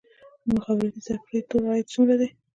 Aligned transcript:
د 0.43 0.45
مخابراتي 0.55 1.01
سکتور 1.07 1.61
عاید 1.69 1.87
څومره 1.93 2.13
دی؟ 2.19 2.29